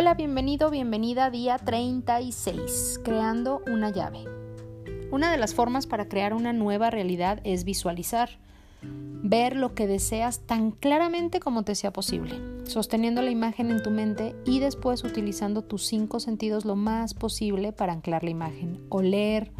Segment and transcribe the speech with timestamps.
[0.00, 4.20] Hola, bienvenido, bienvenida día 36, creando una llave.
[5.10, 8.38] Una de las formas para crear una nueva realidad es visualizar,
[8.80, 13.90] ver lo que deseas tan claramente como te sea posible, sosteniendo la imagen en tu
[13.90, 19.50] mente y después utilizando tus cinco sentidos lo más posible para anclar la imagen, oler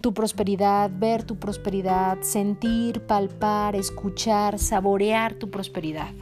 [0.00, 6.14] tu prosperidad, ver tu prosperidad, sentir, palpar, escuchar, saborear tu prosperidad.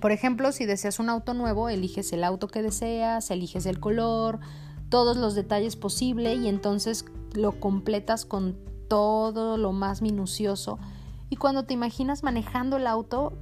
[0.00, 4.40] Por ejemplo, si deseas un auto nuevo, eliges el auto que deseas, eliges el color,
[4.88, 8.56] todos los detalles posibles y entonces lo completas con
[8.88, 10.78] todo lo más minucioso.
[11.28, 13.32] Y cuando te imaginas manejando el auto,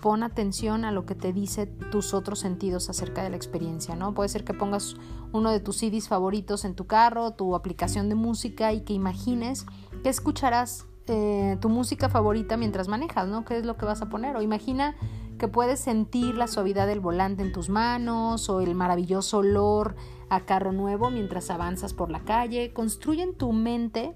[0.00, 4.14] pon atención a lo que te dice tus otros sentidos acerca de la experiencia, ¿no?
[4.14, 4.96] Puede ser que pongas
[5.32, 9.66] uno de tus CDs favoritos en tu carro, tu aplicación de música y que imagines
[10.02, 13.44] que escucharás eh, tu música favorita mientras manejas, ¿no?
[13.44, 14.36] ¿Qué es lo que vas a poner?
[14.36, 14.96] O imagina
[15.40, 19.96] que puedes sentir la suavidad del volante en tus manos o el maravilloso olor
[20.28, 22.74] a carro nuevo mientras avanzas por la calle.
[22.74, 24.14] Construye en tu mente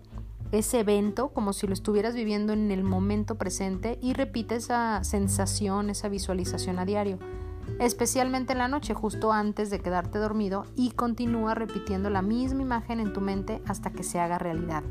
[0.53, 5.89] ese evento como si lo estuvieras viviendo en el momento presente y repite esa sensación,
[5.89, 7.19] esa visualización a diario,
[7.81, 13.01] especialmente en la noche justo antes de quedarte dormido y continúa repitiendo la misma imagen
[13.01, 14.85] en tu mente hasta que se haga realidad.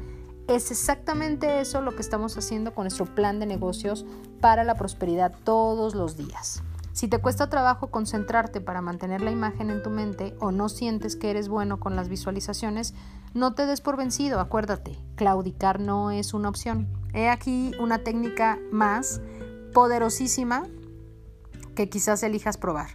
[0.47, 4.05] Es exactamente eso lo que estamos haciendo con nuestro plan de negocios
[4.41, 6.63] para la prosperidad todos los días.
[6.91, 11.15] Si te cuesta trabajo concentrarte para mantener la imagen en tu mente o no sientes
[11.15, 12.93] que eres bueno con las visualizaciones,
[13.33, 16.87] no te des por vencido, acuérdate, claudicar no es una opción.
[17.13, 19.21] He aquí una técnica más
[19.73, 20.67] poderosísima
[21.73, 22.89] que quizás elijas probar.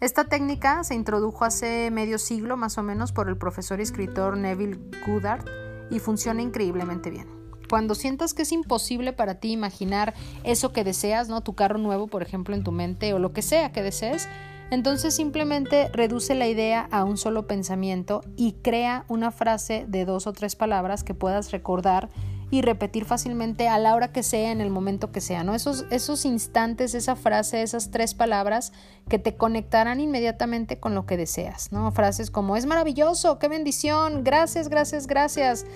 [0.00, 4.36] Esta técnica se introdujo hace medio siglo más o menos por el profesor y escritor
[4.36, 7.28] Neville Goddard y funciona increíblemente bien.
[7.68, 11.40] Cuando sientas que es imposible para ti imaginar eso que deseas, ¿no?
[11.40, 14.28] Tu carro nuevo, por ejemplo, en tu mente o lo que sea que desees,
[14.70, 20.26] entonces simplemente reduce la idea a un solo pensamiento y crea una frase de dos
[20.26, 22.10] o tres palabras que puedas recordar
[22.54, 25.56] y repetir fácilmente a la hora que sea, en el momento que sea, ¿no?
[25.56, 28.72] Esos, esos instantes, esa frase, esas tres palabras
[29.08, 31.90] que te conectarán inmediatamente con lo que deseas, ¿no?
[31.90, 35.66] Frases como es maravilloso, qué bendición, gracias, gracias, gracias.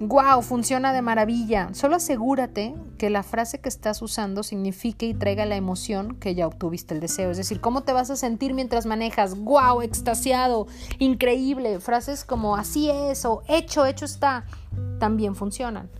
[0.00, 1.68] Wow, funciona de maravilla.
[1.74, 6.46] Solo asegúrate que la frase que estás usando signifique y traiga la emoción que ya
[6.46, 7.30] obtuviste el deseo.
[7.30, 9.38] Es decir, cómo te vas a sentir mientras manejas.
[9.38, 10.66] Wow, extasiado,
[10.98, 11.78] increíble.
[11.78, 14.46] Frases como así es o hecho, hecho está,
[14.98, 15.90] también funcionan.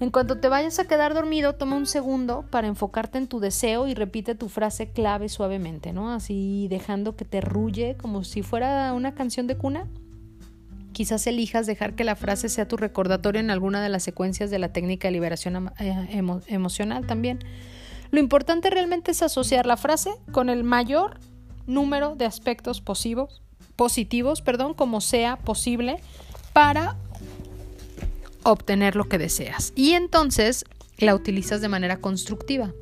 [0.00, 3.86] En cuanto te vayas a quedar dormido, toma un segundo para enfocarte en tu deseo
[3.86, 6.10] y repite tu frase clave suavemente, ¿no?
[6.10, 9.86] Así dejando que te rulle como si fuera una canción de cuna.
[10.92, 14.58] Quizás elijas dejar que la frase sea tu recordatorio en alguna de las secuencias de
[14.58, 17.40] la técnica de liberación eh, emocional también.
[18.10, 21.20] Lo importante realmente es asociar la frase con el mayor
[21.66, 23.42] número de aspectos positivos,
[23.76, 25.98] positivos perdón, como sea posible
[26.54, 26.96] para
[28.42, 29.72] obtener lo que deseas.
[29.76, 30.64] Y entonces
[30.98, 32.72] la utilizas de manera constructiva.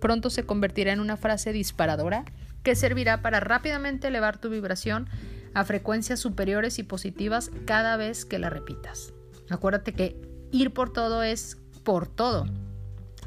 [0.00, 2.24] Pronto se convertirá en una frase disparadora
[2.62, 5.08] que servirá para rápidamente elevar tu vibración
[5.54, 9.12] a frecuencias superiores y positivas cada vez que la repitas.
[9.50, 10.16] Acuérdate que
[10.50, 12.46] ir por todo es por todo,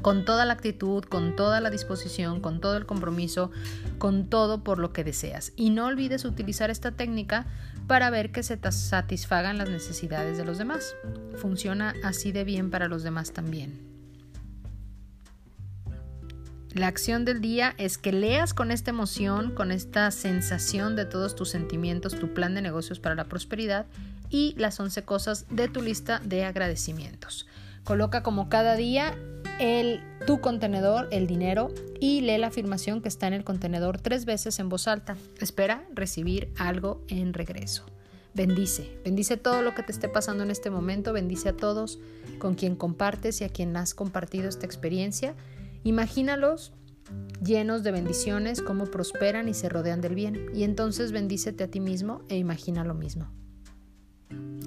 [0.02, 3.50] con toda la actitud, con toda la disposición, con todo el compromiso,
[3.98, 5.52] con todo por lo que deseas.
[5.56, 7.46] Y no olvides utilizar esta técnica
[7.86, 10.94] para ver que se te satisfagan las necesidades de los demás.
[11.36, 13.96] Funciona así de bien para los demás también.
[16.76, 21.34] La acción del día es que leas con esta emoción, con esta sensación de todos
[21.34, 23.86] tus sentimientos, tu plan de negocios para la prosperidad
[24.28, 27.46] y las 11 cosas de tu lista de agradecimientos.
[27.82, 29.16] Coloca como cada día
[29.58, 34.24] el, tu contenedor, el dinero, y lee la afirmación que está en el contenedor tres
[34.24, 35.16] veces en voz alta.
[35.40, 37.84] Espera recibir algo en regreso.
[38.34, 41.98] Bendice, bendice todo lo que te esté pasando en este momento, bendice a todos
[42.38, 45.34] con quien compartes y a quien has compartido esta experiencia.
[45.84, 46.74] Imagínalos
[47.42, 50.50] llenos de bendiciones, cómo prosperan y se rodean del bien.
[50.54, 53.30] Y entonces bendícete a ti mismo e imagina lo mismo.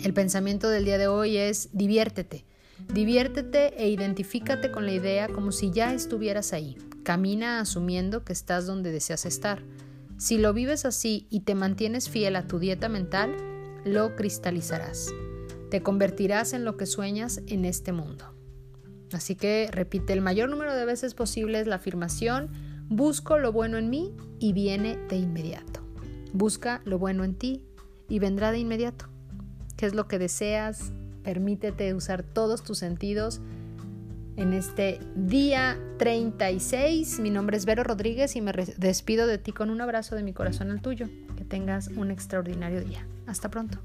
[0.01, 2.45] El pensamiento del día de hoy es diviértete.
[2.87, 6.77] Diviértete e identifícate con la idea como si ya estuvieras ahí.
[7.03, 9.63] Camina asumiendo que estás donde deseas estar.
[10.17, 13.35] Si lo vives así y te mantienes fiel a tu dieta mental,
[13.85, 15.09] lo cristalizarás.
[15.69, 18.33] Te convertirás en lo que sueñas en este mundo.
[19.13, 22.49] Así que repite el mayor número de veces posible la afirmación,
[22.89, 25.81] busco lo bueno en mí y viene de inmediato.
[26.33, 27.63] Busca lo bueno en ti
[28.07, 29.05] y vendrá de inmediato.
[29.77, 30.91] ¿Qué es lo que deseas?
[31.29, 33.39] Permítete usar todos tus sentidos
[34.35, 37.19] en este día 36.
[37.19, 40.33] Mi nombre es Vero Rodríguez y me despido de ti con un abrazo de mi
[40.33, 41.05] corazón al tuyo.
[41.37, 43.05] Que tengas un extraordinario día.
[43.27, 43.77] Hasta pronto.